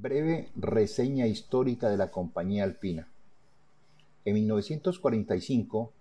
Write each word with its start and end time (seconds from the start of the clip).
Breve 0.00 0.50
reseña 0.54 1.26
histórica 1.26 1.90
de 1.90 1.96
la 1.96 2.12
compañía 2.12 2.62
alpina. 2.62 3.08
En 4.24 4.34
1945, 4.34 5.92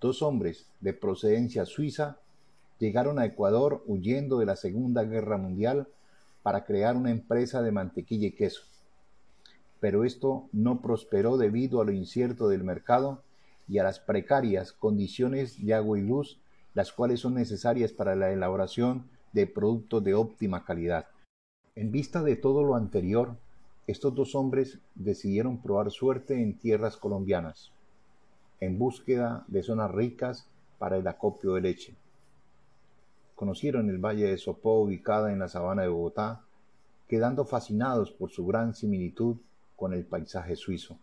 dos 0.00 0.22
hombres 0.22 0.68
de 0.80 0.94
procedencia 0.94 1.66
suiza 1.66 2.16
llegaron 2.78 3.18
a 3.18 3.26
Ecuador 3.26 3.82
huyendo 3.86 4.38
de 4.38 4.46
la 4.46 4.56
Segunda 4.56 5.04
Guerra 5.04 5.36
Mundial 5.36 5.86
para 6.42 6.64
crear 6.64 6.96
una 6.96 7.10
empresa 7.10 7.60
de 7.60 7.72
mantequilla 7.72 8.28
y 8.28 8.32
queso. 8.32 8.62
Pero 9.80 10.04
esto 10.04 10.48
no 10.52 10.80
prosperó 10.80 11.36
debido 11.36 11.82
a 11.82 11.84
lo 11.84 11.92
incierto 11.92 12.48
del 12.48 12.64
mercado 12.64 13.22
y 13.68 13.76
a 13.76 13.84
las 13.84 14.00
precarias 14.00 14.72
condiciones 14.72 15.62
de 15.62 15.74
agua 15.74 15.98
y 15.98 16.02
luz, 16.02 16.40
las 16.72 16.90
cuales 16.90 17.20
son 17.20 17.34
necesarias 17.34 17.92
para 17.92 18.16
la 18.16 18.32
elaboración 18.32 19.10
de 19.34 19.46
productos 19.46 20.02
de 20.04 20.14
óptima 20.14 20.64
calidad. 20.64 21.06
En 21.74 21.90
vista 21.90 22.22
de 22.22 22.36
todo 22.36 22.64
lo 22.64 22.76
anterior, 22.76 23.34
estos 23.86 24.14
dos 24.14 24.34
hombres 24.34 24.78
decidieron 24.94 25.62
probar 25.62 25.90
suerte 25.90 26.42
en 26.42 26.58
tierras 26.58 26.98
colombianas, 26.98 27.72
en 28.60 28.78
búsqueda 28.78 29.44
de 29.48 29.62
zonas 29.62 29.90
ricas 29.90 30.46
para 30.78 30.98
el 30.98 31.06
acopio 31.06 31.54
de 31.54 31.62
leche. 31.62 31.94
Conocieron 33.34 33.88
el 33.88 33.96
valle 33.96 34.26
de 34.26 34.36
Sopó 34.36 34.82
ubicada 34.82 35.32
en 35.32 35.38
la 35.38 35.48
sabana 35.48 35.80
de 35.80 35.88
Bogotá, 35.88 36.42
quedando 37.08 37.46
fascinados 37.46 38.12
por 38.12 38.30
su 38.30 38.46
gran 38.46 38.74
similitud 38.74 39.36
con 39.74 39.94
el 39.94 40.04
paisaje 40.04 40.56
suizo. 40.56 40.98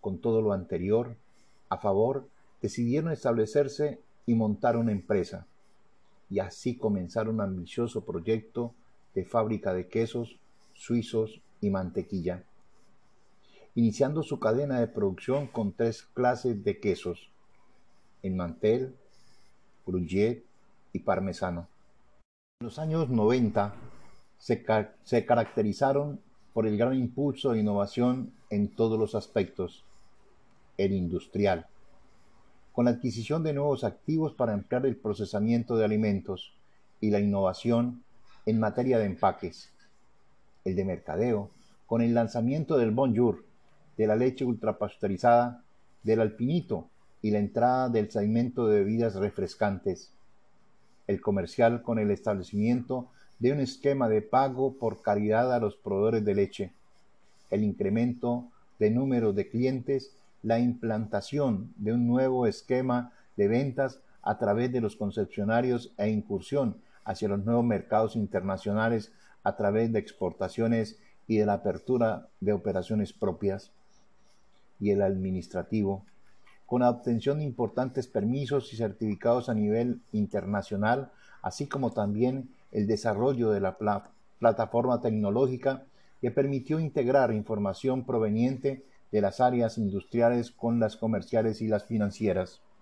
Con 0.00 0.18
todo 0.18 0.40
lo 0.40 0.54
anterior, 0.54 1.14
a 1.68 1.76
favor, 1.76 2.26
decidieron 2.62 3.12
establecerse 3.12 4.00
y 4.24 4.34
montar 4.34 4.78
una 4.78 4.92
empresa, 4.92 5.46
y 6.30 6.38
así 6.38 6.78
comenzar 6.78 7.28
un 7.28 7.42
ambicioso 7.42 8.02
proyecto 8.02 8.72
de 9.14 9.24
fábrica 9.24 9.72
de 9.74 9.88
quesos 9.88 10.38
suizos 10.74 11.40
y 11.60 11.70
mantequilla, 11.70 12.44
iniciando 13.74 14.22
su 14.22 14.40
cadena 14.40 14.80
de 14.80 14.88
producción 14.88 15.46
con 15.46 15.72
tres 15.72 16.02
clases 16.14 16.64
de 16.64 16.80
quesos, 16.80 17.30
en 18.22 18.36
mantel, 18.36 18.94
gruyère 19.86 20.42
y 20.92 21.00
parmesano. 21.00 21.68
En 22.60 22.66
los 22.66 22.78
años 22.78 23.08
90 23.08 23.74
se, 24.38 24.64
se 25.04 25.26
caracterizaron 25.26 26.20
por 26.52 26.66
el 26.66 26.76
gran 26.76 26.94
impulso 26.94 27.52
de 27.52 27.60
innovación 27.60 28.32
en 28.50 28.74
todos 28.74 28.98
los 28.98 29.14
aspectos, 29.14 29.84
el 30.76 30.92
industrial, 30.92 31.66
con 32.72 32.86
la 32.86 32.92
adquisición 32.92 33.42
de 33.42 33.52
nuevos 33.52 33.84
activos 33.84 34.32
para 34.32 34.54
emplear 34.54 34.86
el 34.86 34.96
procesamiento 34.96 35.76
de 35.76 35.84
alimentos 35.84 36.52
y 37.00 37.10
la 37.10 37.20
innovación 37.20 38.02
en 38.46 38.58
materia 38.58 38.98
de 38.98 39.06
empaques, 39.06 39.70
el 40.64 40.76
de 40.76 40.84
mercadeo, 40.84 41.50
con 41.86 42.02
el 42.02 42.14
lanzamiento 42.14 42.78
del 42.78 42.90
Bonjour, 42.90 43.44
de 43.96 44.06
la 44.06 44.16
leche 44.16 44.44
ultrapasteurizada, 44.44 45.62
del 46.02 46.20
alpinito 46.20 46.88
y 47.22 47.30
la 47.30 47.38
entrada 47.38 47.88
del 47.88 48.10
segmento 48.10 48.66
de 48.66 48.78
bebidas 48.78 49.14
refrescantes, 49.14 50.12
el 51.06 51.20
comercial 51.20 51.82
con 51.82 51.98
el 51.98 52.10
establecimiento 52.10 53.08
de 53.38 53.52
un 53.52 53.60
esquema 53.60 54.08
de 54.08 54.22
pago 54.22 54.74
por 54.74 55.02
caridad 55.02 55.52
a 55.52 55.58
los 55.58 55.76
proveedores 55.76 56.24
de 56.24 56.34
leche, 56.34 56.72
el 57.50 57.64
incremento 57.64 58.46
de 58.78 58.90
número 58.90 59.32
de 59.32 59.48
clientes, 59.48 60.14
la 60.42 60.58
implantación 60.58 61.72
de 61.76 61.92
un 61.92 62.06
nuevo 62.06 62.46
esquema 62.46 63.12
de 63.36 63.48
ventas 63.48 64.00
a 64.22 64.38
través 64.38 64.72
de 64.72 64.80
los 64.80 64.96
concesionarios 64.96 65.92
e 65.98 66.08
incursión 66.08 66.76
hacia 67.04 67.28
los 67.28 67.44
nuevos 67.44 67.64
mercados 67.64 68.16
internacionales 68.16 69.12
a 69.42 69.56
través 69.56 69.92
de 69.92 69.98
exportaciones 69.98 70.98
y 71.26 71.38
de 71.38 71.46
la 71.46 71.54
apertura 71.54 72.28
de 72.40 72.52
operaciones 72.52 73.12
propias, 73.12 73.72
y 74.80 74.90
el 74.90 75.02
administrativo, 75.02 76.04
con 76.66 76.80
la 76.80 76.90
obtención 76.90 77.38
de 77.38 77.44
importantes 77.44 78.06
permisos 78.06 78.72
y 78.72 78.76
certificados 78.76 79.48
a 79.48 79.54
nivel 79.54 80.00
internacional, 80.12 81.10
así 81.42 81.66
como 81.66 81.92
también 81.92 82.50
el 82.72 82.86
desarrollo 82.86 83.50
de 83.50 83.60
la 83.60 83.76
plataforma 84.38 85.00
tecnológica 85.00 85.84
que 86.20 86.30
permitió 86.30 86.80
integrar 86.80 87.32
información 87.32 88.04
proveniente 88.04 88.84
de 89.10 89.20
las 89.20 89.40
áreas 89.40 89.78
industriales 89.78 90.50
con 90.50 90.80
las 90.80 90.96
comerciales 90.96 91.60
y 91.60 91.68
las 91.68 91.84
financieras. 91.84 92.60